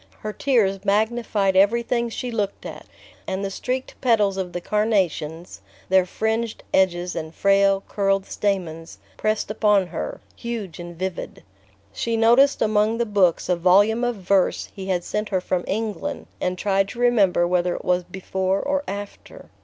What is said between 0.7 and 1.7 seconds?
magnified